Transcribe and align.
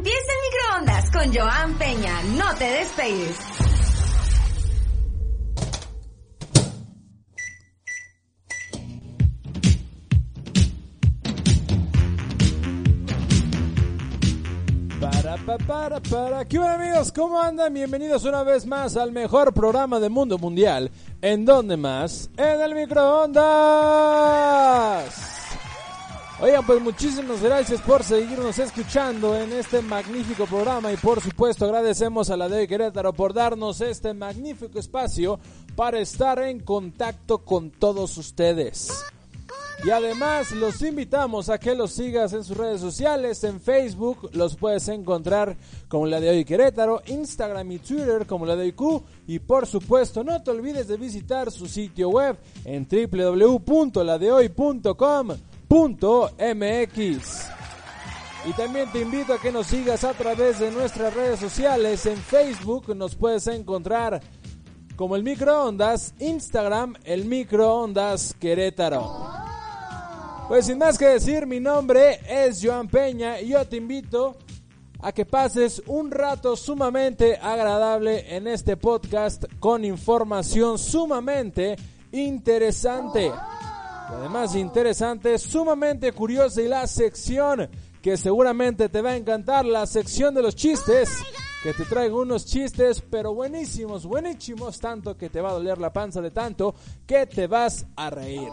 Empieza 0.00 0.32
el 0.32 0.38
microondas 0.48 1.10
con 1.10 1.30
Joan 1.34 1.74
Peña. 1.76 2.22
No 2.34 2.54
te 2.54 2.64
despegues. 2.64 3.36
Para, 14.98 15.36
pa, 15.36 15.58
para, 15.58 16.00
para. 16.00 16.46
¿Qué 16.46 16.58
onda, 16.58 16.76
amigos? 16.76 17.12
¿Cómo 17.12 17.38
andan? 17.38 17.74
Bienvenidos 17.74 18.24
una 18.24 18.42
vez 18.42 18.64
más 18.64 18.96
al 18.96 19.12
mejor 19.12 19.52
programa 19.52 20.00
del 20.00 20.08
mundo 20.08 20.38
mundial. 20.38 20.90
¿En 21.20 21.44
dónde 21.44 21.76
más? 21.76 22.30
En 22.38 22.62
el 22.62 22.74
microondas. 22.74 23.40
Oigan, 26.42 26.64
pues 26.64 26.80
muchísimas 26.80 27.42
gracias 27.42 27.82
por 27.82 28.02
seguirnos 28.02 28.58
escuchando 28.58 29.36
en 29.36 29.52
este 29.52 29.82
magnífico 29.82 30.46
programa 30.46 30.90
y 30.90 30.96
por 30.96 31.20
supuesto 31.20 31.66
agradecemos 31.66 32.30
a 32.30 32.36
la 32.38 32.48
de 32.48 32.66
Querétaro 32.66 33.12
por 33.12 33.34
darnos 33.34 33.82
este 33.82 34.14
magnífico 34.14 34.78
espacio 34.78 35.38
para 35.76 35.98
estar 35.98 36.38
en 36.38 36.60
contacto 36.60 37.44
con 37.44 37.70
todos 37.70 38.16
ustedes. 38.16 38.90
Y 39.84 39.90
además 39.90 40.52
los 40.52 40.80
invitamos 40.80 41.50
a 41.50 41.58
que 41.58 41.74
los 41.74 41.92
sigas 41.92 42.32
en 42.32 42.42
sus 42.42 42.56
redes 42.56 42.80
sociales, 42.80 43.44
en 43.44 43.60
Facebook 43.60 44.30
los 44.32 44.56
puedes 44.56 44.88
encontrar 44.88 45.58
como 45.88 46.06
la 46.06 46.20
de 46.20 46.30
hoy 46.30 46.46
Querétaro, 46.46 47.02
Instagram 47.06 47.70
y 47.72 47.78
Twitter 47.80 48.26
como 48.26 48.46
la 48.46 48.56
de 48.56 48.62
hoy 48.64 48.72
Q. 48.72 49.02
Y 49.26 49.40
por 49.40 49.66
supuesto 49.66 50.24
no 50.24 50.42
te 50.42 50.50
olvides 50.50 50.88
de 50.88 50.96
visitar 50.96 51.50
su 51.50 51.68
sitio 51.68 52.08
web 52.08 52.38
en 52.64 52.86
www.ladehoy.com.mx. 55.70 57.48
Y 58.46 58.52
también 58.54 58.90
te 58.90 59.00
invito 59.00 59.34
a 59.34 59.38
que 59.38 59.52
nos 59.52 59.66
sigas 59.66 60.02
a 60.02 60.14
través 60.14 60.58
de 60.58 60.70
nuestras 60.70 61.14
redes 61.14 61.38
sociales. 61.38 62.06
En 62.06 62.16
Facebook 62.16 62.94
nos 62.96 63.14
puedes 63.14 63.46
encontrar 63.46 64.20
como 64.96 65.14
el 65.14 65.22
microondas, 65.22 66.14
Instagram 66.18 66.94
el 67.04 67.26
microondas 67.26 68.34
Querétaro. 68.40 69.28
Pues 70.48 70.66
sin 70.66 70.78
más 70.78 70.98
que 70.98 71.06
decir, 71.06 71.46
mi 71.46 71.60
nombre 71.60 72.18
es 72.28 72.60
Joan 72.62 72.88
Peña 72.88 73.40
y 73.40 73.50
yo 73.50 73.64
te 73.66 73.76
invito 73.76 74.36
a 75.00 75.12
que 75.12 75.24
pases 75.24 75.82
un 75.86 76.10
rato 76.10 76.56
sumamente 76.56 77.38
agradable 77.40 78.34
en 78.34 78.48
este 78.48 78.76
podcast 78.76 79.44
con 79.60 79.84
información 79.84 80.78
sumamente 80.78 81.76
interesante. 82.10 83.30
Además 84.12 84.52
de 84.52 84.60
interesante, 84.60 85.38
sumamente 85.38 86.12
curiosa 86.12 86.60
y 86.62 86.68
la 86.68 86.86
sección 86.86 87.68
que 88.02 88.16
seguramente 88.16 88.88
te 88.88 89.02
va 89.02 89.10
a 89.10 89.16
encantar, 89.16 89.64
la 89.64 89.86
sección 89.86 90.34
de 90.34 90.42
los 90.42 90.54
chistes. 90.54 91.10
Que 91.62 91.74
te 91.74 91.84
traigo 91.84 92.22
unos 92.22 92.46
chistes, 92.46 93.02
pero 93.02 93.34
buenísimos, 93.34 94.06
buenísimos, 94.06 94.80
tanto 94.80 95.18
que 95.18 95.28
te 95.28 95.42
va 95.42 95.50
a 95.50 95.54
doler 95.54 95.76
la 95.76 95.92
panza 95.92 96.22
de 96.22 96.30
tanto 96.30 96.74
que 97.06 97.26
te 97.26 97.46
vas 97.46 97.84
a 97.96 98.08
reír. 98.08 98.48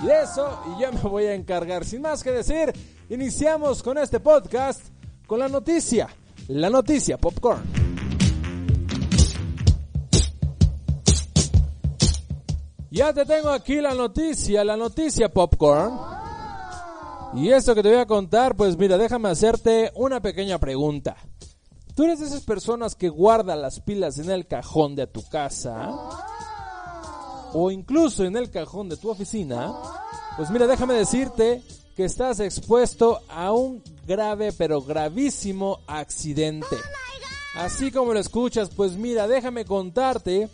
Y 0.00 0.06
de 0.06 0.22
eso, 0.22 0.62
y 0.76 0.80
yo 0.80 0.92
me 0.92 1.00
voy 1.00 1.24
a 1.24 1.34
encargar. 1.34 1.84
Sin 1.84 2.02
más 2.02 2.22
que 2.22 2.30
decir, 2.30 2.72
iniciamos 3.10 3.82
con 3.82 3.98
este 3.98 4.20
podcast 4.20 4.80
con 5.26 5.40
la 5.40 5.48
noticia. 5.48 6.08
La 6.46 6.70
noticia 6.70 7.18
Popcorn. 7.18 7.85
Ya 12.96 13.12
te 13.12 13.26
tengo 13.26 13.50
aquí 13.50 13.82
la 13.82 13.92
noticia, 13.92 14.64
la 14.64 14.74
noticia 14.74 15.28
Popcorn. 15.28 16.00
Y 17.34 17.50
esto 17.50 17.74
que 17.74 17.82
te 17.82 17.90
voy 17.90 17.98
a 17.98 18.06
contar, 18.06 18.56
pues 18.56 18.78
mira, 18.78 18.96
déjame 18.96 19.28
hacerte 19.28 19.92
una 19.96 20.22
pequeña 20.22 20.58
pregunta. 20.58 21.14
¿Tú 21.94 22.04
eres 22.04 22.20
de 22.20 22.26
esas 22.26 22.40
personas 22.40 22.94
que 22.94 23.10
guardan 23.10 23.60
las 23.60 23.80
pilas 23.80 24.18
en 24.18 24.30
el 24.30 24.46
cajón 24.46 24.96
de 24.96 25.06
tu 25.06 25.22
casa? 25.28 25.92
o 27.52 27.70
incluso 27.70 28.24
en 28.24 28.34
el 28.34 28.50
cajón 28.50 28.88
de 28.88 28.96
tu 28.96 29.10
oficina, 29.10 29.74
pues 30.38 30.48
mira, 30.50 30.66
déjame 30.66 30.94
decirte 30.94 31.62
que 31.94 32.06
estás 32.06 32.40
expuesto 32.40 33.20
a 33.28 33.52
un 33.52 33.82
grave 34.06 34.52
pero 34.52 34.80
gravísimo 34.80 35.80
accidente. 35.86 36.76
Así 37.56 37.90
como 37.90 38.14
lo 38.14 38.20
escuchas, 38.20 38.70
pues 38.74 38.92
mira, 38.92 39.28
déjame 39.28 39.66
contarte 39.66 40.48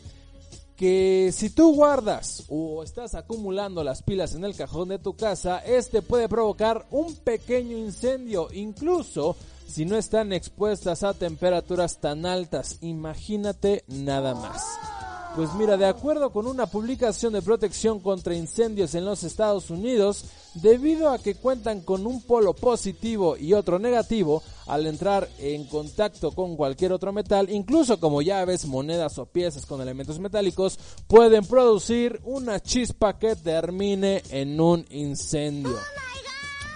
que 0.82 1.31
si 1.32 1.50
tú 1.50 1.76
guardas 1.76 2.43
o 2.48 2.82
estás 2.82 3.15
acumulando 3.15 3.84
las 3.84 4.03
pilas 4.03 4.34
en 4.34 4.44
el 4.44 4.56
cajón 4.56 4.88
de 4.88 4.98
tu 4.98 5.15
casa, 5.15 5.60
este 5.60 6.03
puede 6.03 6.28
provocar 6.28 6.87
un 6.91 7.15
pequeño 7.15 7.78
incendio, 7.78 8.48
incluso 8.53 9.37
si 9.69 9.84
no 9.84 9.97
están 9.97 10.32
expuestas 10.32 11.04
a 11.04 11.15
temperaturas 11.15 12.00
tan 12.00 12.26
altas. 12.26 12.78
Imagínate 12.81 13.84
nada 13.87 14.34
más. 14.34 15.12
Pues 15.34 15.54
mira, 15.54 15.78
de 15.78 15.87
acuerdo 15.87 16.31
con 16.31 16.47
una 16.47 16.66
publicación 16.66 17.32
de 17.32 17.41
protección 17.41 18.00
contra 18.00 18.34
incendios 18.34 18.94
en 18.94 19.06
los 19.06 19.25
Estados 19.25 19.70
Unidos, 19.70 20.26
debido 20.53 21.09
a 21.09 21.19
que 21.19 21.37
cuentan 21.37 21.81
con 21.81 22.06
un 22.06 22.20
polo 22.20 22.53
positivo 22.53 23.38
y 23.38 23.54
otro 23.54 23.78
negativo, 23.78 24.42
al 24.66 24.87
entrar 24.87 25.26
en 25.38 25.65
contacto 25.65 26.32
con 26.32 26.54
cualquier 26.54 26.92
otro 26.92 27.15
metal, 27.15 27.48
incluso 27.48 27.98
como 27.98 28.21
llaves, 28.21 28.66
monedas 28.66 29.16
o 29.16 29.25
piezas 29.25 29.65
con 29.65 29.81
elementos 29.81 30.19
metálicos, 30.19 30.78
pueden 31.06 31.47
producir 31.47 32.21
una 32.25 32.60
chispa 32.60 33.19
que 33.19 33.34
termine 33.34 34.22
en 34.28 34.60
un 34.60 34.84
incendio. 34.91 35.78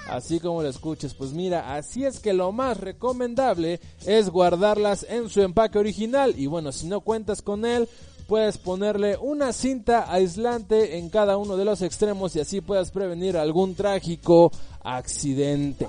Así 0.09 0.41
como 0.41 0.63
lo 0.63 0.69
escuches, 0.69 1.13
pues 1.13 1.33
mira, 1.33 1.75
así 1.75 2.05
es 2.05 2.21
que 2.21 2.33
lo 2.33 2.53
más 2.53 2.79
recomendable 2.79 3.81
es 4.07 4.31
guardarlas 4.31 5.05
en 5.09 5.29
su 5.29 5.43
empaque 5.43 5.79
original 5.79 6.35
y 6.39 6.47
bueno, 6.47 6.73
si 6.73 6.87
no 6.87 7.01
cuentas 7.01 7.43
con 7.43 7.67
él, 7.67 7.89
puedes 8.27 8.59
ponerle 8.59 9.17
una 9.17 9.53
cinta 9.53 10.13
aislante 10.13 10.99
en 10.99 11.09
cada 11.09 11.37
uno 11.37 11.57
de 11.57 11.65
los 11.65 11.83
extremos 11.83 12.35
y 12.37 12.41
así 12.41 12.61
puedas 12.61 12.91
prevenir 12.91 13.37
algún 13.37 13.75
trágico 13.75 14.51
accidente. 14.83 15.87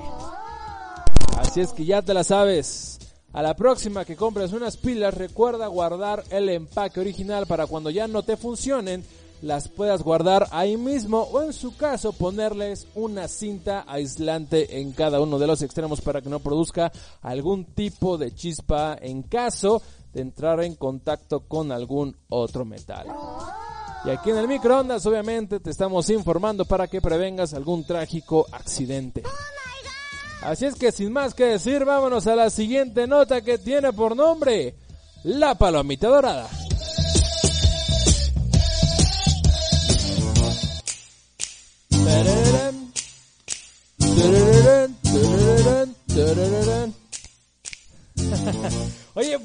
Así 1.38 1.62
es 1.62 1.74
que 1.74 1.86
ya 1.86 2.02
te 2.02 2.14
la 2.14 2.24
sabes. 2.24 3.00
A 3.34 3.42
la 3.42 3.56
próxima 3.56 4.06
que 4.06 4.16
compres 4.16 4.54
unas 4.54 4.78
pilas, 4.78 5.14
recuerda 5.14 5.68
guardar 5.68 6.24
el 6.30 6.50
empaque 6.50 7.00
original 7.00 7.46
para 7.46 7.68
cuando 7.68 7.90
ya 7.90 8.08
no 8.08 8.24
te 8.24 8.38
funcionen, 8.38 9.04
las 9.42 9.68
puedas 9.68 10.02
guardar 10.02 10.48
ahí 10.52 10.78
mismo 10.78 11.22
o 11.32 11.44
en 11.44 11.54
su 11.54 11.76
caso 11.76 12.14
ponerles 12.14 12.88
una 12.96 13.28
cinta 13.28 13.86
aislante 13.88 14.80
en 14.80 14.92
cada 14.94 15.20
uno 15.20 15.38
de 15.38 15.48
los 15.48 15.62
extremos 15.62 16.02
para 16.02 16.22
que 16.22 16.30
no 16.30 16.40
produzca 16.40 16.92
algún 17.22 17.66
tipo 17.66 18.18
de 18.18 18.34
chispa 18.34 18.98
en 19.00 19.22
caso 19.24 19.82
de 20.18 20.24
entrar 20.24 20.64
en 20.64 20.74
contacto 20.74 21.42
con 21.42 21.72
algún 21.72 22.18
otro 22.30 22.66
metal. 22.66 23.06
Y 24.04 24.10
aquí 24.10 24.32
en 24.32 24.38
el 24.38 24.48
microondas 24.48 25.06
obviamente 25.06 25.60
te 25.60 25.70
estamos 25.70 26.10
informando 26.10 26.66
para 26.66 26.88
que 26.88 27.02
prevengas 27.02 27.54
algún 27.54 27.86
trágico 27.86 28.48
accidente. 28.52 29.22
Así 30.42 30.66
es 30.66 30.74
que 30.74 30.92
sin 30.92 31.14
más 31.14 31.36
que 31.36 31.46
decir, 31.46 31.86
vámonos 31.86 32.26
a 32.26 32.36
la 32.36 32.50
siguiente 32.50 33.06
nota 33.06 33.42
que 33.42 33.60
tiene 33.60 33.94
por 33.94 34.16
nombre 34.16 34.74
La 35.24 35.54
Palomita 35.54 36.08
Dorada. 36.08 36.50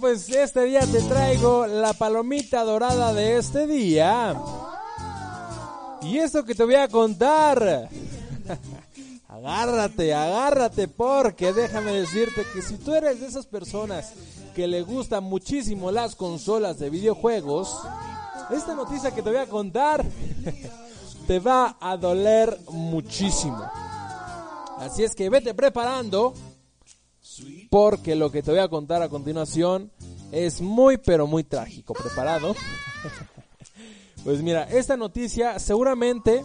Pues 0.02 0.28
este 0.30 0.64
día 0.64 0.80
te 0.80 1.00
traigo 1.02 1.64
la 1.64 1.92
palomita 1.92 2.64
dorada 2.64 3.14
de 3.14 3.36
este 3.36 3.68
día. 3.68 4.36
Y 6.02 6.18
esto 6.18 6.44
que 6.44 6.56
te 6.56 6.64
voy 6.64 6.74
a 6.74 6.88
contar. 6.88 7.88
agárrate, 9.28 10.12
agárrate, 10.12 10.88
porque 10.88 11.52
déjame 11.52 11.92
decirte 11.92 12.44
que 12.52 12.62
si 12.62 12.78
tú 12.78 12.92
eres 12.92 13.20
de 13.20 13.28
esas 13.28 13.46
personas 13.46 14.12
que 14.56 14.66
le 14.66 14.82
gustan 14.82 15.22
muchísimo 15.22 15.92
las 15.92 16.16
consolas 16.16 16.80
de 16.80 16.90
videojuegos, 16.90 17.78
esta 18.50 18.74
noticia 18.74 19.12
que 19.12 19.22
te 19.22 19.30
voy 19.30 19.38
a 19.38 19.46
contar 19.46 20.04
te 21.28 21.38
va 21.38 21.76
a 21.78 21.96
doler 21.96 22.58
muchísimo. 22.72 23.70
Así 24.78 25.04
es 25.04 25.14
que 25.14 25.30
vete 25.30 25.54
preparando 25.54 26.34
porque 27.70 28.14
lo 28.14 28.30
que 28.30 28.42
te 28.42 28.50
voy 28.50 28.60
a 28.60 28.68
contar 28.68 29.02
a 29.02 29.08
continuación 29.08 29.90
es 30.30 30.60
muy 30.60 30.96
pero 30.98 31.26
muy 31.26 31.44
trágico. 31.44 31.94
¿Preparado? 31.94 32.54
pues 34.24 34.42
mira, 34.42 34.64
esta 34.64 34.96
noticia 34.96 35.58
seguramente 35.58 36.42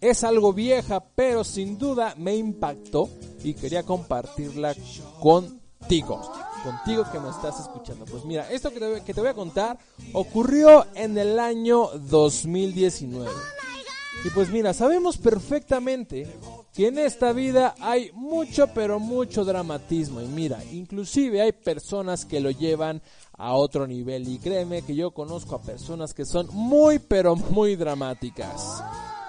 es 0.00 0.24
algo 0.24 0.52
vieja, 0.52 1.04
pero 1.14 1.44
sin 1.44 1.78
duda 1.78 2.14
me 2.16 2.36
impactó 2.36 3.08
y 3.42 3.54
quería 3.54 3.82
compartirla 3.82 4.74
contigo. 5.20 6.32
Contigo 6.62 7.04
que 7.10 7.20
me 7.20 7.30
estás 7.30 7.60
escuchando. 7.60 8.04
Pues 8.04 8.24
mira, 8.24 8.50
esto 8.50 8.70
que 8.70 9.12
te, 9.12 9.20
voy 9.20 9.28
a 9.28 9.34
contar 9.34 9.78
ocurrió 10.12 10.86
en 10.94 11.16
el 11.16 11.38
año 11.38 11.88
2019. 11.94 13.30
Y 14.24 14.30
pues 14.30 14.50
mira, 14.50 14.74
sabemos 14.74 15.16
perfectamente 15.16 16.26
que 16.78 16.86
en 16.86 16.98
esta 17.00 17.32
vida 17.32 17.74
hay 17.80 18.12
mucho 18.14 18.68
pero 18.68 19.00
mucho 19.00 19.44
dramatismo. 19.44 20.22
Y 20.22 20.28
mira, 20.28 20.62
inclusive 20.70 21.42
hay 21.42 21.50
personas 21.50 22.24
que 22.24 22.38
lo 22.38 22.52
llevan 22.52 23.02
a 23.32 23.54
otro 23.54 23.84
nivel. 23.84 24.28
Y 24.28 24.38
créeme 24.38 24.82
que 24.82 24.94
yo 24.94 25.10
conozco 25.10 25.56
a 25.56 25.60
personas 25.60 26.14
que 26.14 26.24
son 26.24 26.46
muy 26.52 27.00
pero 27.00 27.34
muy 27.34 27.74
dramáticas. 27.74 28.80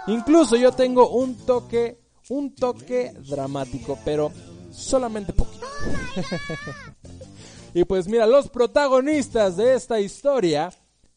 Incluso 0.06 0.57
yo 0.57 0.74
tengo 0.74 1.10
un 1.10 1.38
toque, 1.38 2.00
un 2.30 2.54
toque 2.54 3.13
dramático, 3.28 3.98
pero 4.06 4.31
solamente 4.72 5.34
poquito. 5.34 5.66
y 7.74 7.84
pues 7.84 8.07
mira, 8.07 8.28
los 8.28 8.48
protagonistas 8.50 9.57
de 9.57 9.74
esta 9.74 10.00
historia 10.00 10.69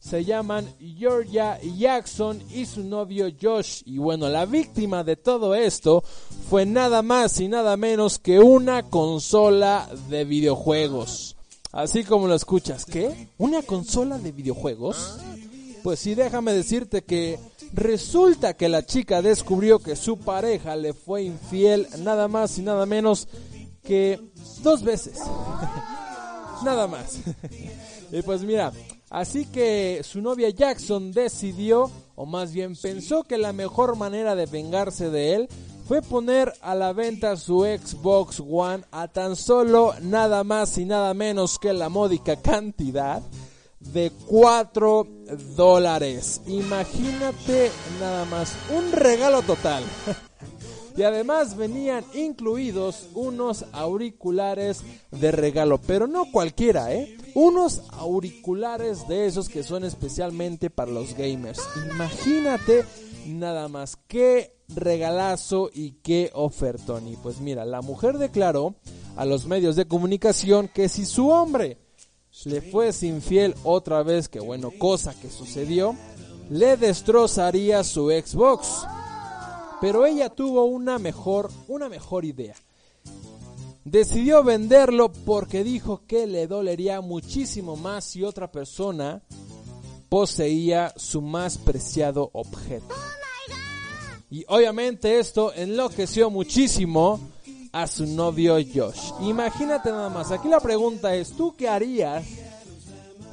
se 0.03 0.25
llaman 0.25 0.67
Georgia 0.97 1.57
Jackson 1.61 2.41
y 2.53 2.65
su 2.65 2.83
novio 2.83 3.31
Josh. 3.41 3.83
Y 3.85 3.99
bueno, 3.99 4.27
la 4.27 4.45
víctima 4.45 5.03
de 5.03 5.15
todo 5.15 5.55
esto 5.55 6.03
fue 6.49 6.65
nada 6.65 7.01
más 7.01 7.39
y 7.39 7.47
nada 7.47 7.77
menos 7.77 8.19
que 8.19 8.39
una 8.39 8.83
consola 8.83 9.87
de 10.09 10.25
videojuegos. 10.25 11.37
Así 11.71 12.03
como 12.03 12.27
lo 12.27 12.35
escuchas, 12.35 12.85
¿qué? 12.85 13.29
¿Una 13.37 13.61
consola 13.61 14.19
de 14.19 14.33
videojuegos? 14.33 15.19
Pues 15.83 15.99
sí, 15.99 16.15
déjame 16.15 16.51
decirte 16.51 17.03
que 17.03 17.39
resulta 17.71 18.55
que 18.55 18.67
la 18.67 18.85
chica 18.85 19.21
descubrió 19.21 19.79
que 19.79 19.95
su 19.95 20.17
pareja 20.17 20.75
le 20.75 20.93
fue 20.93 21.23
infiel 21.23 21.87
nada 21.99 22.27
más 22.27 22.57
y 22.57 22.61
nada 22.61 22.85
menos 22.85 23.29
que 23.83 24.19
dos 24.61 24.83
veces. 24.83 25.17
nada 26.63 26.87
más. 26.87 27.19
y 28.11 28.21
pues 28.21 28.43
mira, 28.43 28.71
Así 29.13 29.45
que 29.45 30.01
su 30.03 30.21
novia 30.21 30.49
Jackson 30.49 31.11
decidió, 31.11 31.91
o 32.15 32.25
más 32.25 32.51
bien 32.51 32.75
pensó 32.75 33.23
que 33.23 33.37
la 33.37 33.53
mejor 33.53 33.95
manera 33.95 34.33
de 34.33 34.47
vengarse 34.47 35.11
de 35.11 35.35
él 35.35 35.49
fue 35.87 36.01
poner 36.01 36.51
a 36.61 36.73
la 36.73 36.93
venta 36.93 37.37
su 37.37 37.61
Xbox 37.63 38.39
One 38.39 38.83
a 38.91 39.07
tan 39.07 39.35
solo 39.35 39.93
nada 40.01 40.43
más 40.43 40.79
y 40.79 40.85
nada 40.85 41.13
menos 41.13 41.59
que 41.59 41.73
la 41.73 41.89
módica 41.89 42.37
cantidad 42.37 43.21
de 43.79 44.11
4 44.25 45.07
dólares. 45.55 46.41
Imagínate 46.47 47.69
nada 47.99 48.25
más, 48.25 48.55
un 48.75 48.91
regalo 48.93 49.43
total. 49.43 49.83
Y 50.95 51.03
además 51.03 51.57
venían 51.57 52.03
incluidos 52.13 53.07
unos 53.15 53.65
auriculares 53.71 54.83
de 55.11 55.31
regalo, 55.31 55.79
pero 55.79 56.07
no 56.07 56.31
cualquiera, 56.31 56.93
¿eh? 56.93 57.17
Unos 57.33 57.81
auriculares 57.91 59.07
de 59.07 59.25
esos 59.25 59.49
que 59.49 59.63
son 59.63 59.83
especialmente 59.83 60.69
para 60.69 60.91
los 60.91 61.15
gamers. 61.15 61.61
Imagínate 61.91 62.85
nada 63.25 63.67
más 63.67 63.97
qué 64.07 64.55
regalazo 64.69 65.69
y 65.73 65.93
qué 66.03 66.31
ofertón. 66.33 67.07
Y 67.07 67.15
pues 67.17 67.39
mira, 67.39 67.65
la 67.65 67.81
mujer 67.81 68.17
declaró 68.17 68.75
a 69.15 69.25
los 69.25 69.45
medios 69.45 69.75
de 69.75 69.87
comunicación 69.87 70.67
que 70.67 70.89
si 70.89 71.05
su 71.05 71.29
hombre 71.29 71.77
le 72.45 72.61
fuese 72.61 73.07
infiel 73.07 73.55
otra 73.63 74.03
vez, 74.03 74.27
que 74.27 74.39
bueno, 74.39 74.71
cosa 74.77 75.13
que 75.19 75.29
sucedió, 75.29 75.95
le 76.49 76.77
destrozaría 76.77 77.83
su 77.83 78.09
Xbox. 78.09 78.85
Pero 79.81 80.05
ella 80.05 80.29
tuvo 80.29 80.65
una 80.65 80.99
mejor, 80.99 81.51
una 81.67 81.89
mejor 81.89 82.25
idea. 82.25 82.55
Decidió 83.85 84.43
venderlo 84.43 85.11
porque 85.11 85.63
dijo 85.63 86.03
que 86.07 86.25
le 86.25 86.47
dolería 86.47 87.01
muchísimo 87.01 87.75
más 87.75 88.05
si 88.05 88.23
otra 88.23 88.51
persona 88.51 89.21
poseía 90.07 90.93
su 90.95 91.21
más 91.21 91.57
preciado 91.57 92.29
objeto. 92.33 92.93
Y 94.29 94.45
obviamente 94.47 95.19
esto 95.19 95.53
enloqueció 95.53 96.29
muchísimo 96.29 97.19
a 97.71 97.87
su 97.87 98.05
novio 98.05 98.55
Josh. 98.55 99.11
Imagínate 99.21 99.91
nada 99.91 100.09
más, 100.09 100.31
aquí 100.31 100.47
la 100.47 100.59
pregunta 100.59 101.13
es, 101.15 101.31
¿tú 101.31 101.55
qué 101.57 101.67
harías 101.67 102.25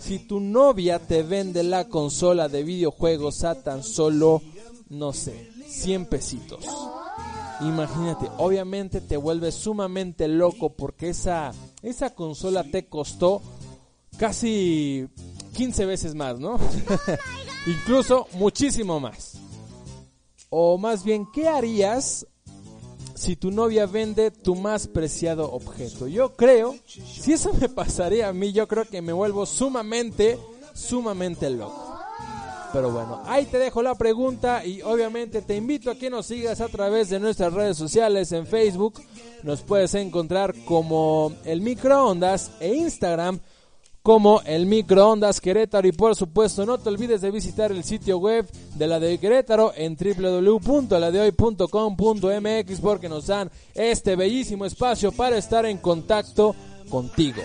si 0.00 0.18
tu 0.20 0.40
novia 0.40 0.98
te 0.98 1.22
vende 1.22 1.62
la 1.62 1.88
consola 1.88 2.48
de 2.48 2.64
videojuegos 2.64 3.44
a 3.44 3.62
tan 3.62 3.84
solo, 3.84 4.42
no 4.88 5.12
sé, 5.12 5.50
100 5.70 6.06
pesitos. 6.06 6.64
Imagínate, 7.60 8.30
obviamente 8.38 9.00
te 9.00 9.16
vuelves 9.16 9.54
sumamente 9.54 10.28
loco 10.28 10.70
porque 10.70 11.10
esa, 11.10 11.52
esa 11.82 12.14
consola 12.14 12.64
te 12.64 12.86
costó 12.86 13.42
casi 14.18 15.06
15 15.54 15.84
veces 15.86 16.14
más, 16.14 16.40
¿no? 16.40 16.58
Incluso 17.66 18.26
muchísimo 18.32 18.98
más. 18.98 19.34
O 20.48 20.78
más 20.78 21.04
bien, 21.04 21.26
¿qué 21.32 21.48
harías 21.48 22.26
si 23.14 23.36
tu 23.36 23.50
novia 23.50 23.86
vende 23.86 24.30
tu 24.30 24.56
más 24.56 24.88
preciado 24.88 25.52
objeto? 25.52 26.08
Yo 26.08 26.34
creo, 26.36 26.76
si 26.86 27.32
eso 27.34 27.52
me 27.52 27.68
pasaría 27.68 28.28
a 28.28 28.32
mí, 28.32 28.52
yo 28.52 28.66
creo 28.66 28.84
que 28.84 29.02
me 29.02 29.12
vuelvo 29.12 29.44
sumamente, 29.44 30.38
sumamente 30.74 31.50
loco. 31.50 31.89
Pero 32.72 32.90
bueno, 32.90 33.22
ahí 33.26 33.44
te 33.46 33.58
dejo 33.58 33.82
la 33.82 33.96
pregunta 33.96 34.64
y 34.64 34.80
obviamente 34.82 35.42
te 35.42 35.56
invito 35.56 35.90
a 35.90 35.96
que 35.96 36.08
nos 36.08 36.26
sigas 36.26 36.60
a 36.60 36.68
través 36.68 37.10
de 37.10 37.18
nuestras 37.18 37.52
redes 37.52 37.76
sociales 37.76 38.30
en 38.32 38.46
Facebook. 38.46 39.02
Nos 39.42 39.62
puedes 39.62 39.92
encontrar 39.94 40.54
como 40.64 41.32
el 41.44 41.62
microondas 41.62 42.52
e 42.60 42.72
Instagram 42.74 43.40
como 44.02 44.40
el 44.46 44.66
microondas 44.66 45.40
Querétaro 45.40 45.86
y 45.86 45.92
por 45.92 46.16
supuesto 46.16 46.64
no 46.64 46.78
te 46.78 46.88
olvides 46.88 47.20
de 47.20 47.30
visitar 47.30 47.70
el 47.70 47.84
sitio 47.84 48.16
web 48.18 48.50
de 48.74 48.86
la 48.86 48.98
de 48.98 49.18
Querétaro 49.18 49.74
en 49.76 49.94
www.ladehoy.com.mx 49.96 52.80
porque 52.80 53.10
nos 53.10 53.26
dan 53.26 53.50
este 53.74 54.16
bellísimo 54.16 54.64
espacio 54.64 55.12
para 55.12 55.36
estar 55.36 55.66
en 55.66 55.76
contacto 55.78 56.56
contigo. 56.88 57.42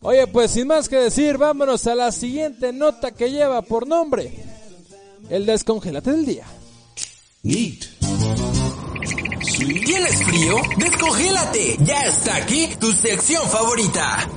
Oye, 0.00 0.26
pues 0.26 0.50
sin 0.50 0.66
más 0.68 0.88
que 0.88 0.96
decir, 0.96 1.38
vámonos 1.38 1.86
a 1.86 1.94
la 1.94 2.12
siguiente 2.12 2.72
nota 2.72 3.12
que 3.12 3.30
lleva 3.30 3.62
por 3.62 3.86
nombre 3.86 4.32
el 5.30 5.46
descongélate 5.46 6.12
del 6.12 6.26
día. 6.26 6.44
Neat. 7.42 7.84
¿Tienes 9.56 10.24
frío? 10.24 10.56
¡Descongélate! 10.76 11.76
Ya 11.80 12.02
está 12.06 12.36
aquí 12.36 12.68
tu 12.78 12.92
sección 12.92 13.42
favorita. 13.48 14.28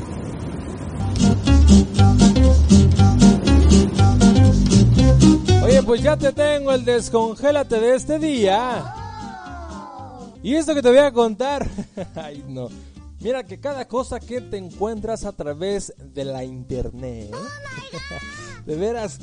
Oye, 5.64 5.84
pues 5.84 6.02
ya 6.02 6.16
te 6.18 6.32
tengo 6.32 6.72
el 6.72 6.86
descongélate 6.86 7.80
de 7.80 7.96
este 7.96 8.20
día. 8.20 8.96
Y 10.42 10.56
esto 10.56 10.74
que 10.74 10.82
te 10.82 10.90
voy 10.90 11.00
a 11.00 11.12
contar, 11.12 11.68
ay 12.16 12.44
no, 12.48 12.70
Mira 13.22 13.44
que 13.44 13.60
cada 13.60 13.88
cosa 13.88 14.20
que 14.20 14.40
te 14.40 14.58
encuentras 14.58 15.26
a 15.26 15.34
través 15.34 15.94
de 15.98 16.24
la 16.24 16.46
internet, 16.46 17.36
de 18.66 18.76
veras, 18.76 19.20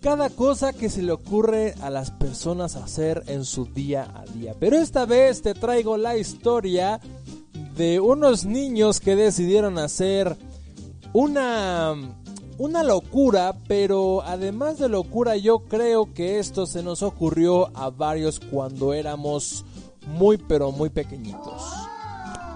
cada 0.00 0.30
cosa 0.30 0.72
que 0.72 0.88
se 0.88 1.02
le 1.02 1.10
ocurre 1.10 1.74
a 1.80 1.90
las 1.90 2.12
personas 2.12 2.76
hacer 2.76 3.24
en 3.26 3.44
su 3.44 3.64
día 3.64 4.08
a 4.14 4.24
día. 4.26 4.54
Pero 4.60 4.76
esta 4.78 5.06
vez 5.06 5.42
te 5.42 5.54
traigo 5.54 5.96
la 5.96 6.16
historia 6.16 7.00
de 7.76 7.98
unos 7.98 8.44
niños 8.44 9.00
que 9.00 9.16
decidieron 9.16 9.78
hacer 9.78 10.36
una 11.12 11.94
una 12.58 12.82
locura, 12.82 13.54
pero 13.68 14.22
además 14.22 14.78
de 14.78 14.88
locura 14.88 15.36
yo 15.36 15.58
creo 15.60 16.14
que 16.14 16.38
esto 16.38 16.66
se 16.66 16.82
nos 16.82 17.02
ocurrió 17.02 17.76
a 17.76 17.90
varios 17.90 18.40
cuando 18.40 18.94
éramos 18.94 19.64
muy 20.06 20.38
pero 20.38 20.72
muy 20.72 20.88
pequeñitos. 20.88 21.85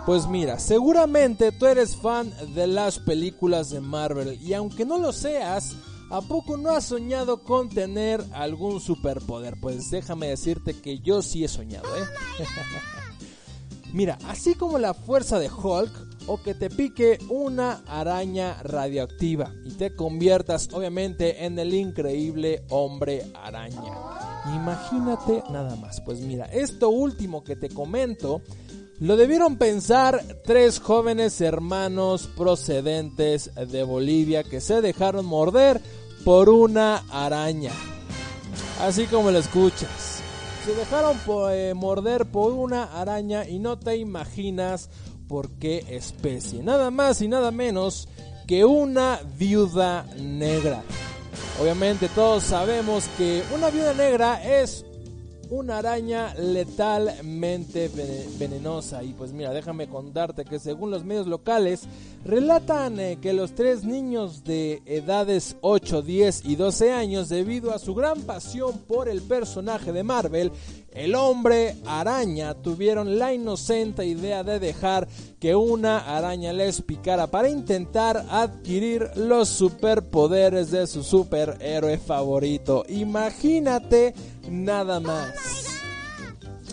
Pues 0.07 0.26
mira, 0.26 0.59
seguramente 0.59 1.52
tú 1.52 1.66
eres 1.66 1.95
fan 1.95 2.33
de 2.54 2.66
las 2.66 2.99
películas 2.99 3.71
de 3.71 3.80
Marvel 3.80 4.40
y 4.42 4.54
aunque 4.54 4.85
no 4.85 4.99
lo 4.99 5.12
seas, 5.12 5.76
¿a 6.11 6.23
poco 6.23 6.57
no 6.57 6.71
has 6.71 6.87
soñado 6.87 7.45
con 7.45 7.69
tener 7.69 8.25
algún 8.33 8.80
superpoder? 8.80 9.54
Pues 9.61 9.90
déjame 9.90 10.28
decirte 10.28 10.75
que 10.75 11.00
yo 11.00 11.23
sí 11.23 11.45
he 11.45 11.49
soñado, 11.49 11.87
¿eh? 11.97 12.07
mira, 13.92 14.19
así 14.26 14.54
como 14.54 14.78
la 14.78 14.95
fuerza 14.95 15.38
de 15.38 15.50
Hulk 15.50 15.92
o 16.26 16.42
que 16.42 16.54
te 16.54 16.71
pique 16.71 17.19
una 17.28 17.83
araña 17.87 18.62
radioactiva 18.62 19.52
y 19.64 19.73
te 19.73 19.95
conviertas 19.95 20.69
obviamente 20.73 21.45
en 21.45 21.59
el 21.59 21.75
increíble 21.75 22.64
hombre 22.71 23.30
araña. 23.35 23.92
Imagínate 24.54 25.42
nada 25.50 25.76
más. 25.76 26.00
Pues 26.00 26.21
mira, 26.21 26.47
esto 26.47 26.88
último 26.88 27.45
que 27.45 27.57
te 27.57 27.69
comento 27.69 28.42
lo 29.00 29.16
debieron 29.16 29.57
pensar 29.57 30.23
tres 30.45 30.78
jóvenes 30.78 31.40
hermanos 31.40 32.28
procedentes 32.37 33.50
de 33.54 33.83
Bolivia 33.83 34.45
que 34.45 34.61
se 34.61 34.83
dejaron 34.83 35.25
morder 35.25 35.80
por 36.23 36.50
una 36.50 36.99
araña. 37.11 37.73
Así 38.83 39.07
como 39.07 39.30
lo 39.30 39.38
escuchas. 39.38 40.21
Se 40.66 40.75
dejaron 40.75 41.16
eh, 41.50 41.73
morder 41.75 42.26
por 42.26 42.52
una 42.52 42.85
araña 43.00 43.49
y 43.49 43.59
no 43.59 43.78
te 43.78 43.97
imaginas 43.97 44.90
por 45.26 45.49
qué 45.52 45.83
especie. 45.88 46.62
Nada 46.62 46.90
más 46.90 47.23
y 47.23 47.28
nada 47.28 47.50
menos 47.50 48.07
que 48.47 48.66
una 48.66 49.21
viuda 49.38 50.04
negra. 50.19 50.83
Obviamente 51.59 52.09
todos 52.11 52.42
sabemos 52.42 53.09
que 53.16 53.42
una 53.54 53.71
viuda 53.71 53.95
negra 53.95 54.42
es 54.45 54.85
una 55.50 55.78
araña 55.78 56.33
letalmente 56.35 57.90
venenosa. 58.38 59.02
Y 59.02 59.12
pues 59.12 59.33
mira, 59.33 59.52
déjame 59.52 59.88
contarte 59.88 60.45
que 60.45 60.59
según 60.59 60.90
los 60.90 61.04
medios 61.04 61.26
locales, 61.26 61.83
relatan 62.25 63.00
eh, 63.00 63.19
que 63.21 63.33
los 63.33 63.54
tres 63.54 63.85
niños 63.85 64.45
de 64.45 64.80
edades 64.87 65.57
8, 65.61 66.02
10 66.02 66.45
y 66.45 66.57
12 66.57 66.92
años, 66.92 67.28
debido 67.28 67.75
a 67.75 67.78
su 67.78 67.95
gran 67.95 68.23
pasión 68.23 68.78
por 68.87 69.09
el 69.09 69.23
personaje 69.23 69.92
de 69.92 70.04
Marvel, 70.04 70.52
el 70.92 71.14
hombre 71.14 71.76
araña 71.87 72.54
tuvieron 72.54 73.18
la 73.18 73.32
inocente 73.32 74.04
idea 74.04 74.42
de 74.42 74.59
dejar 74.59 75.09
que 75.38 75.54
una 75.54 75.99
araña 75.99 76.52
les 76.52 76.82
picara 76.82 77.28
para 77.28 77.49
intentar 77.49 78.25
adquirir 78.28 79.11
los 79.14 79.49
superpoderes 79.49 80.70
de 80.70 80.87
su 80.87 81.02
superhéroe 81.02 81.99
favorito. 81.99 82.85
Imagínate 82.88 84.14
nada 84.50 85.00
más. 85.00 85.32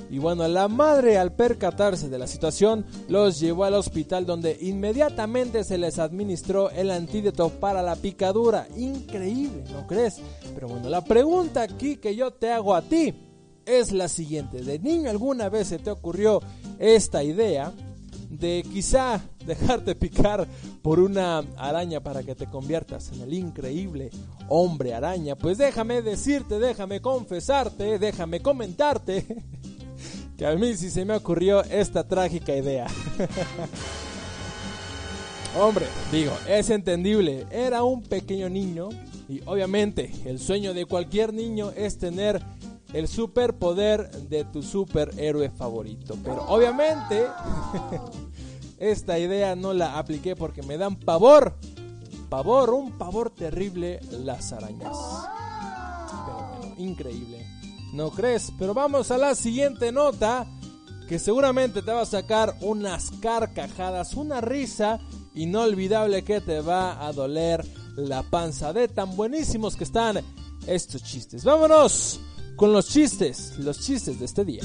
Y 0.09 0.19
bueno, 0.19 0.47
la 0.47 0.69
madre 0.69 1.17
al 1.17 1.33
percatarse 1.33 2.07
de 2.07 2.17
la 2.17 2.27
situación 2.27 2.85
los 3.09 3.39
llevó 3.39 3.65
al 3.65 3.73
hospital 3.73 4.25
donde 4.25 4.57
inmediatamente 4.61 5.65
se 5.65 5.77
les 5.77 5.99
administró 5.99 6.69
el 6.71 6.91
antídoto 6.91 7.49
para 7.49 7.81
la 7.81 7.97
picadura. 7.97 8.67
Increíble, 8.77 9.63
¿no 9.71 9.85
crees? 9.85 10.21
Pero 10.55 10.69
bueno, 10.69 10.87
la 10.87 11.03
pregunta 11.03 11.61
aquí 11.61 11.97
que 11.97 12.15
yo 12.15 12.31
te 12.31 12.51
hago 12.51 12.73
a 12.73 12.81
ti 12.81 13.26
es 13.67 13.91
la 13.91 14.07
siguiente. 14.07 14.63
¿De 14.63 14.79
niño 14.79 15.09
alguna 15.09 15.49
vez 15.49 15.67
se 15.67 15.79
te 15.79 15.91
ocurrió 15.91 16.41
esta 16.79 17.23
idea? 17.23 17.73
de 18.29 18.65
quizá 18.71 19.21
dejarte 19.45 19.95
picar 19.95 20.47
por 20.81 20.99
una 20.99 21.39
araña 21.57 22.01
para 22.01 22.23
que 22.23 22.35
te 22.35 22.47
conviertas 22.47 23.11
en 23.13 23.21
el 23.21 23.33
increíble 23.33 24.09
hombre 24.49 24.93
araña, 24.93 25.35
pues 25.35 25.57
déjame 25.57 26.01
decirte, 26.01 26.59
déjame 26.59 27.01
confesarte, 27.01 27.99
déjame 27.99 28.41
comentarte 28.41 29.25
que 30.37 30.45
a 30.45 30.55
mí 30.55 30.75
sí 30.75 30.89
se 30.89 31.05
me 31.05 31.15
ocurrió 31.15 31.63
esta 31.63 32.07
trágica 32.07 32.55
idea. 32.55 32.87
hombre, 35.59 35.87
digo, 36.11 36.33
es 36.47 36.69
entendible, 36.69 37.45
era 37.51 37.83
un 37.83 38.03
pequeño 38.03 38.49
niño 38.49 38.89
y 39.27 39.41
obviamente 39.45 40.11
el 40.25 40.39
sueño 40.39 40.73
de 40.73 40.85
cualquier 40.85 41.33
niño 41.33 41.71
es 41.71 41.97
tener 41.97 42.41
el 42.93 43.07
superpoder 43.07 44.09
de 44.11 44.45
tu 44.45 44.63
superhéroe 44.63 45.49
favorito. 45.49 46.17
Pero 46.23 46.43
obviamente 46.47 47.27
esta 48.77 49.19
idea 49.19 49.55
no 49.55 49.73
la 49.73 49.97
apliqué 49.97 50.35
porque 50.35 50.63
me 50.63 50.77
dan 50.77 50.95
pavor. 50.95 51.57
Pavor, 52.29 52.71
un 52.71 52.97
pavor 52.97 53.29
terrible 53.29 53.99
las 54.11 54.51
arañas. 54.51 54.97
Pero 56.09 56.57
bueno, 56.59 56.75
increíble. 56.77 57.45
¿No 57.93 58.11
crees? 58.11 58.51
Pero 58.59 58.73
vamos 58.73 59.11
a 59.11 59.17
la 59.17 59.33
siguiente 59.33 59.91
nota 59.91 60.45
que 61.07 61.19
seguramente 61.19 61.81
te 61.81 61.91
va 61.91 62.01
a 62.01 62.05
sacar 62.05 62.53
unas 62.61 63.11
carcajadas, 63.21 64.13
una 64.15 64.41
risa 64.41 64.99
inolvidable 65.35 66.23
que 66.23 66.41
te 66.41 66.59
va 66.59 67.05
a 67.05 67.13
doler 67.13 67.65
la 67.95 68.23
panza 68.23 68.73
de 68.73 68.89
tan 68.89 69.15
buenísimos 69.15 69.77
que 69.77 69.85
están 69.85 70.19
estos 70.67 71.01
chistes. 71.03 71.45
Vámonos 71.45 72.19
con 72.57 72.73
los 72.73 72.87
chistes, 72.87 73.53
los 73.59 73.79
chistes 73.79 74.17
de 74.19 74.25
este 74.25 74.43
día. 74.43 74.63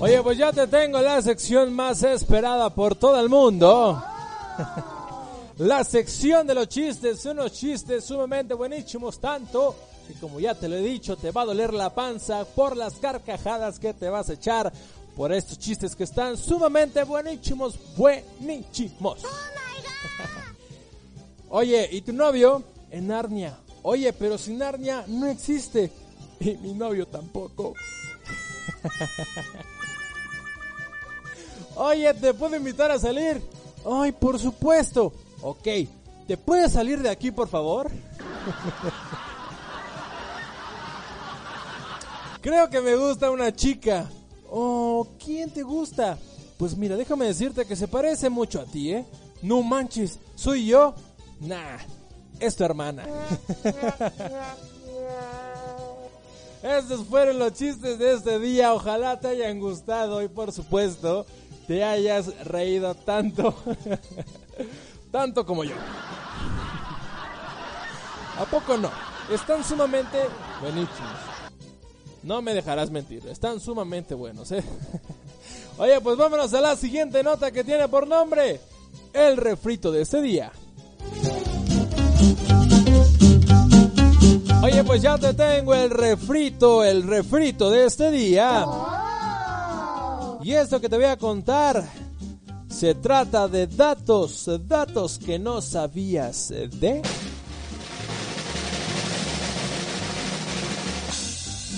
Oye, 0.00 0.22
pues 0.22 0.38
ya 0.38 0.52
te 0.52 0.66
tengo 0.66 0.98
la 1.02 1.20
sección 1.20 1.74
más 1.74 2.02
esperada 2.02 2.74
por 2.74 2.94
todo 2.94 3.20
el 3.20 3.28
mundo. 3.28 4.02
la 5.58 5.84
sección 5.84 6.46
de 6.46 6.54
los 6.54 6.68
chistes, 6.68 7.26
unos 7.26 7.52
chistes 7.52 8.04
sumamente 8.04 8.54
buenísimos, 8.54 9.20
tanto 9.20 9.76
y 10.08 10.14
como 10.14 10.40
ya 10.40 10.54
te 10.54 10.68
lo 10.68 10.76
he 10.76 10.82
dicho, 10.82 11.16
te 11.16 11.30
va 11.30 11.42
a 11.42 11.46
doler 11.46 11.72
la 11.72 11.94
panza 11.94 12.44
por 12.44 12.76
las 12.76 12.94
carcajadas 12.94 13.78
que 13.78 13.94
te 13.94 14.08
vas 14.08 14.30
a 14.30 14.34
echar 14.34 14.72
por 15.16 15.32
estos 15.32 15.58
chistes 15.58 15.96
que 15.96 16.04
están 16.04 16.36
sumamente 16.36 17.02
buenísimos, 17.04 17.78
buenísimos. 17.96 19.22
Oye, 21.48 21.88
¿y 21.90 22.02
tu 22.02 22.12
novio? 22.12 22.62
En 22.90 23.08
Narnia. 23.08 23.56
Oye, 23.82 24.12
pero 24.12 24.36
sin 24.36 24.58
Narnia 24.58 25.04
no 25.06 25.26
existe. 25.26 25.90
Y 26.40 26.56
mi 26.56 26.74
novio 26.74 27.06
tampoco. 27.06 27.74
Oye, 31.76 32.12
¿te 32.14 32.34
puedo 32.34 32.56
invitar 32.56 32.90
a 32.90 32.98
salir? 32.98 33.40
Ay, 33.90 34.12
por 34.12 34.38
supuesto. 34.38 35.14
Ok, 35.40 35.66
¿te 36.26 36.36
puedes 36.36 36.72
salir 36.72 37.00
de 37.00 37.08
aquí, 37.08 37.30
por 37.30 37.48
favor? 37.48 37.90
Creo 42.46 42.70
que 42.70 42.80
me 42.80 42.94
gusta 42.94 43.32
una 43.32 43.52
chica. 43.52 44.08
Oh, 44.48 45.08
¿quién 45.18 45.50
te 45.50 45.64
gusta? 45.64 46.16
Pues 46.56 46.76
mira, 46.76 46.94
déjame 46.94 47.26
decirte 47.26 47.66
que 47.66 47.74
se 47.74 47.88
parece 47.88 48.30
mucho 48.30 48.60
a 48.60 48.64
ti, 48.64 48.92
¿eh? 48.92 49.04
No 49.42 49.64
manches, 49.64 50.20
¿soy 50.36 50.66
yo? 50.66 50.94
Nah, 51.40 51.78
es 52.38 52.54
tu 52.54 52.62
hermana. 52.62 53.04
Estos 56.62 57.04
fueron 57.06 57.40
los 57.40 57.52
chistes 57.52 57.98
de 57.98 58.12
este 58.12 58.38
día. 58.38 58.74
Ojalá 58.74 59.18
te 59.18 59.26
hayan 59.26 59.58
gustado 59.58 60.22
y 60.22 60.28
por 60.28 60.52
supuesto 60.52 61.26
te 61.66 61.82
hayas 61.82 62.26
reído 62.46 62.94
tanto. 62.94 63.56
tanto 65.10 65.44
como 65.44 65.64
yo. 65.64 65.74
¿A 68.38 68.44
poco 68.44 68.76
no? 68.76 68.92
Están 69.32 69.64
sumamente 69.64 70.18
buenísimos. 70.60 71.35
No 72.26 72.42
me 72.42 72.54
dejarás 72.54 72.90
mentir, 72.90 73.24
están 73.28 73.60
sumamente 73.60 74.12
buenos, 74.12 74.50
¿eh? 74.50 74.64
Oye, 75.78 76.00
pues 76.00 76.16
vámonos 76.16 76.52
a 76.54 76.60
la 76.60 76.74
siguiente 76.74 77.22
nota 77.22 77.52
que 77.52 77.62
tiene 77.62 77.86
por 77.86 78.08
nombre 78.08 78.58
el 79.12 79.36
refrito 79.36 79.92
de 79.92 80.02
este 80.02 80.20
día. 80.20 80.50
Oye, 84.60 84.82
pues 84.82 85.02
ya 85.02 85.16
te 85.18 85.34
tengo 85.34 85.72
el 85.72 85.88
refrito, 85.88 86.82
el 86.82 87.04
refrito 87.04 87.70
de 87.70 87.84
este 87.84 88.10
día. 88.10 88.66
Y 90.42 90.52
esto 90.52 90.80
que 90.80 90.88
te 90.88 90.96
voy 90.96 91.04
a 91.04 91.16
contar 91.16 91.84
se 92.68 92.96
trata 92.96 93.46
de 93.46 93.68
datos, 93.68 94.50
datos 94.66 95.18
que 95.18 95.38
no 95.38 95.62
sabías 95.62 96.48
de... 96.48 97.02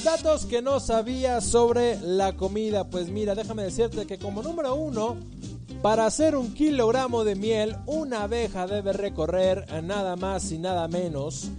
Datos 0.08 0.46
que 0.46 0.62
no 0.62 0.80
sabía 0.80 1.42
sobre 1.42 2.00
la 2.00 2.32
comida. 2.34 2.84
Pues 2.84 3.10
mira, 3.10 3.34
déjame 3.34 3.64
decirte 3.64 4.06
que 4.06 4.16
como 4.16 4.42
número 4.42 4.74
uno, 4.74 5.18
para 5.82 6.06
hacer 6.06 6.34
un 6.34 6.54
kilogramo 6.54 7.24
de 7.24 7.34
miel, 7.34 7.76
una 7.84 8.22
abeja 8.22 8.66
debe 8.66 8.94
recorrer 8.94 9.66
nada 9.82 10.16
más 10.16 10.50
y 10.50 10.56
nada 10.56 10.88
menos 10.88 11.50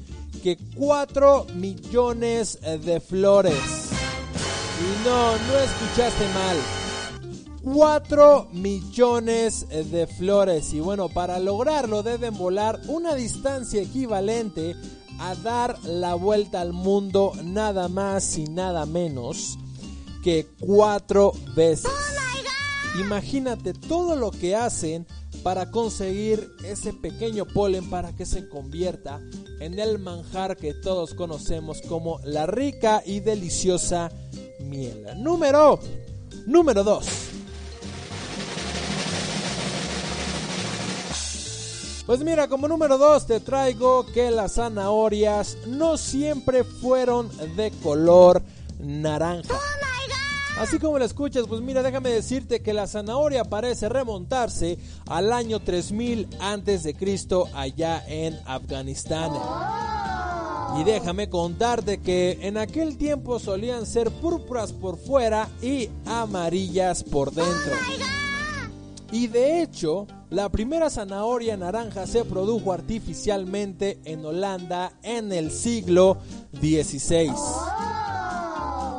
que 0.41 0.57
4 0.75 1.45
millones 1.53 2.57
de 2.83 2.99
flores. 2.99 3.53
Y 4.81 5.07
no, 5.07 5.33
no 5.33 5.59
escuchaste 5.59 6.27
mal. 6.33 6.57
4 7.63 8.47
millones 8.51 9.67
de 9.69 10.07
flores. 10.07 10.73
Y 10.73 10.79
bueno, 10.79 11.07
para 11.07 11.37
lograrlo 11.37 12.01
deben 12.01 12.35
volar 12.35 12.81
una 12.87 13.13
distancia 13.13 13.79
equivalente 13.79 14.75
a 15.19 15.35
dar 15.35 15.77
la 15.83 16.15
vuelta 16.15 16.61
al 16.61 16.73
mundo 16.73 17.33
nada 17.43 17.87
más 17.87 18.37
y 18.37 18.45
nada 18.45 18.85
menos 18.85 19.57
que 20.23 20.47
cuatro 20.59 21.33
veces. 21.55 21.91
Imagínate 22.99 23.73
todo 23.73 24.15
lo 24.15 24.31
que 24.31 24.55
hacen 24.55 25.05
para 25.43 25.71
conseguir 25.71 26.51
ese 26.65 26.93
pequeño 26.93 27.45
polen 27.45 27.89
para 27.89 28.15
que 28.15 28.25
se 28.25 28.49
convierta 28.49 29.21
en 29.59 29.79
el 29.79 29.99
manjar 29.99 30.57
que 30.57 30.73
todos 30.73 31.13
conocemos 31.13 31.81
como 31.81 32.19
la 32.23 32.45
rica 32.45 33.01
y 33.05 33.19
deliciosa 33.19 34.11
miel. 34.59 35.05
Número 35.17 35.79
número 36.45 36.83
2. 36.83 37.28
Pues 42.09 42.23
mira, 42.23 42.47
como 42.47 42.67
número 42.67 42.97
2 42.97 43.27
te 43.27 43.39
traigo 43.39 44.03
que 44.03 44.31
las 44.31 44.53
zanahorias 44.53 45.59
no 45.67 45.95
siempre 45.95 46.63
fueron 46.63 47.29
de 47.55 47.69
color 47.83 48.41
naranja. 48.79 49.53
Así 50.57 50.79
como 50.79 50.97
lo 50.97 51.05
escuchas, 51.05 51.45
pues 51.47 51.61
mira, 51.61 51.83
déjame 51.83 52.09
decirte 52.09 52.63
que 52.63 52.73
la 52.73 52.87
zanahoria 52.87 53.43
parece 53.43 53.89
remontarse 53.89 54.79
al 55.05 55.31
año 55.31 55.59
3000 55.59 56.27
antes 56.39 56.81
de 56.81 56.95
Cristo 56.95 57.47
allá 57.53 58.03
en 58.07 58.39
Afganistán. 58.47 59.31
Y 60.79 60.85
déjame 60.85 61.29
contarte 61.29 61.99
que 61.99 62.39
en 62.41 62.57
aquel 62.57 62.97
tiempo 62.97 63.37
solían 63.37 63.85
ser 63.85 64.09
púrpuras 64.09 64.73
por 64.73 64.97
fuera 64.97 65.47
y 65.61 65.91
amarillas 66.07 67.03
por 67.03 67.31
dentro. 67.31 67.75
Y 69.11 69.27
de 69.27 69.61
hecho, 69.61 70.07
la 70.29 70.49
primera 70.49 70.89
zanahoria 70.91 71.57
naranja 71.57 72.05
se 72.05 72.23
produjo 72.23 72.71
artificialmente 72.71 73.99
en 74.05 74.23
Holanda 74.25 74.93
en 75.01 75.31
el 75.31 75.49
siglo 75.49 76.19
XVI. 76.53 77.33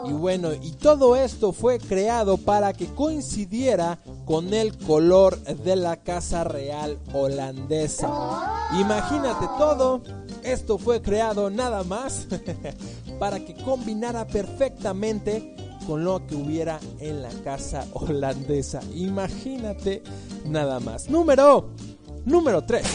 Y 0.09 0.13
bueno, 0.13 0.53
y 0.53 0.73
todo 0.73 1.15
esto 1.15 1.53
fue 1.53 1.79
creado 1.79 2.37
para 2.37 2.73
que 2.73 2.87
coincidiera 2.87 4.01
con 4.25 4.53
el 4.53 4.77
color 4.77 5.39
de 5.39 5.77
la 5.77 5.99
Casa 5.99 6.43
Real 6.43 6.99
holandesa. 7.13 8.69
Imagínate 8.81 9.47
todo, 9.57 10.03
esto 10.43 10.79
fue 10.79 11.01
creado 11.01 11.49
nada 11.49 11.85
más 11.85 12.27
para 13.21 13.39
que 13.39 13.55
combinara 13.55 14.27
perfectamente 14.27 15.55
con 15.91 16.05
lo 16.05 16.25
que 16.25 16.37
hubiera 16.37 16.79
en 17.01 17.21
la 17.21 17.31
casa 17.43 17.85
holandesa. 17.95 18.81
Imagínate 18.95 20.05
nada 20.45 20.79
más. 20.79 21.11
Número, 21.11 21.71
número 22.25 22.63
3. 22.63 22.87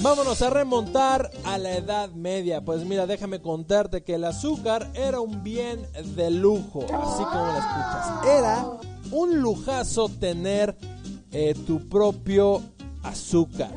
Vámonos 0.00 0.40
a 0.40 0.48
remontar 0.48 1.30
a 1.44 1.58
la 1.58 1.76
Edad 1.76 2.12
Media. 2.12 2.64
Pues 2.64 2.86
mira, 2.86 3.06
déjame 3.06 3.42
contarte 3.42 4.02
que 4.02 4.14
el 4.14 4.24
azúcar 4.24 4.90
era 4.94 5.20
un 5.20 5.44
bien 5.44 5.86
de 6.16 6.30
lujo, 6.30 6.80
así 6.80 7.24
como 7.24 7.44
lo 7.48 7.58
escuchas. 7.58 8.24
Era 8.26 8.66
un 9.12 9.38
lujazo 9.38 10.08
tener 10.08 10.78
eh, 11.30 11.54
tu 11.66 11.90
propio 11.90 12.62
azúcar 13.02 13.70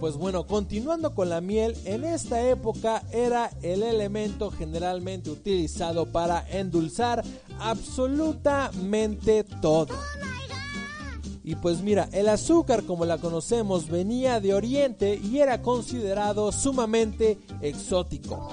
pues 0.00 0.16
bueno, 0.16 0.46
continuando 0.46 1.14
con 1.14 1.28
la 1.28 1.40
miel, 1.40 1.76
en 1.84 2.04
esta 2.04 2.48
época 2.48 3.02
era 3.12 3.50
el 3.62 3.82
elemento 3.82 4.50
generalmente 4.50 5.30
utilizado 5.30 6.06
para 6.06 6.46
endulzar 6.50 7.24
absolutamente 7.58 9.44
todo. 9.44 9.94
Y 11.44 11.54
pues 11.54 11.80
mira, 11.80 12.08
el 12.12 12.28
azúcar 12.28 12.82
como 12.82 13.04
la 13.04 13.18
conocemos 13.18 13.88
venía 13.88 14.40
de 14.40 14.52
Oriente 14.54 15.20
y 15.22 15.38
era 15.38 15.62
considerado 15.62 16.50
sumamente 16.52 17.38
exótico. 17.60 18.48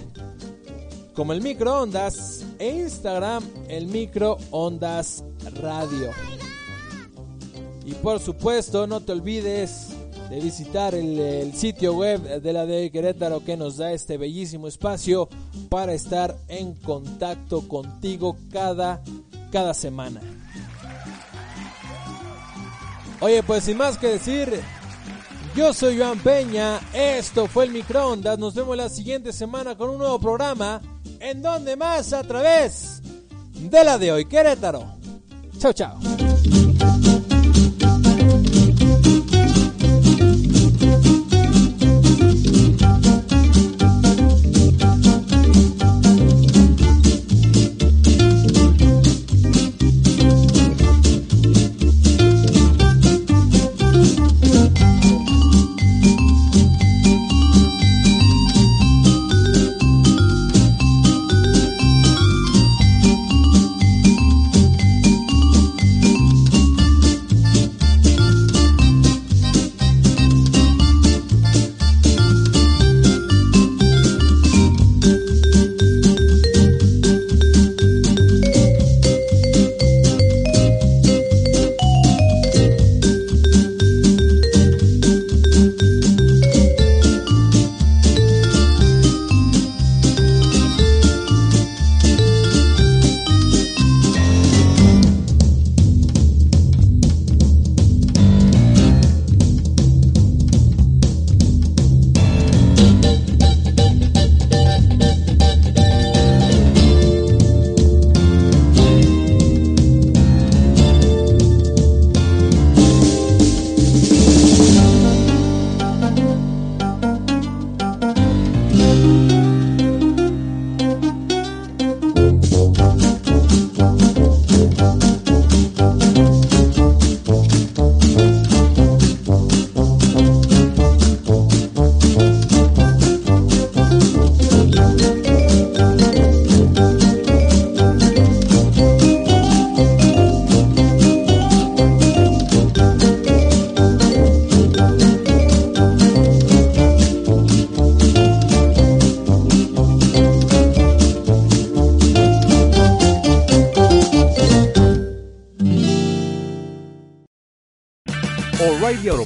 como 1.18 1.34
el 1.34 1.42
microondas 1.42 2.46
e 2.60 2.70
Instagram 2.70 3.44
el 3.70 3.88
microondas 3.88 5.24
radio. 5.56 6.12
Y 7.84 7.94
por 7.96 8.20
supuesto 8.20 8.86
no 8.86 9.02
te 9.02 9.14
olvides 9.14 9.88
de 10.30 10.40
visitar 10.40 10.94
el, 10.94 11.54
sitio 11.56 11.96
web 11.96 12.40
de 12.40 12.54
la 12.54 12.68
de 12.68 12.92
Querétaro 12.92 13.44
que 13.44 13.58
nos 13.58 13.78
da 13.78 13.94
este 13.94 14.18
bellísimo 14.18 14.68
espacio 14.68 15.28
para 15.70 15.96
estar 15.96 16.38
en 16.50 16.76
contacto 16.76 17.68
contigo 17.68 18.38
cada, 18.52 19.02
cada 19.52 19.74
semana. 19.74 20.22
Oye, 23.22 23.42
pues 23.42 23.64
sin 23.64 23.78
más 23.78 23.98
que 23.98 24.08
decir, 24.08 24.62
yo 25.58 25.74
soy 25.74 25.98
Joan 25.98 26.20
Peña, 26.20 26.80
esto 26.93 27.48
fue 27.48 27.65
el 27.65 27.72
microondas, 27.72 28.38
nos 28.38 28.54
vemos 28.54 28.78
la 28.78 28.89
siguiente 28.89 29.34
semana 29.34 29.76
con 29.76 29.89
un 29.89 29.98
nuevo 29.98 30.20
programa 30.20 30.80
en 31.20 31.41
donde 31.41 31.76
más 31.76 32.13
a 32.13 32.22
través 32.22 33.02
de 33.54 33.84
la 33.84 33.98
de 33.98 34.12
hoy 34.12 34.26
Querétaro. 34.26 34.86
Chao, 35.58 35.74
chao. 35.74 35.98